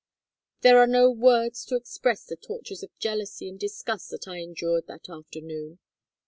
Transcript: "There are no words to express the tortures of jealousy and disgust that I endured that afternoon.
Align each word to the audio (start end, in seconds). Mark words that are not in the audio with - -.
"There 0.61 0.79
are 0.79 0.87
no 0.87 1.11
words 1.11 1.63
to 1.65 1.75
express 1.75 2.25
the 2.25 2.35
tortures 2.35 2.81
of 2.81 2.89
jealousy 2.97 3.47
and 3.47 3.59
disgust 3.59 4.09
that 4.09 4.27
I 4.27 4.37
endured 4.39 4.87
that 4.87 5.07
afternoon. 5.09 5.77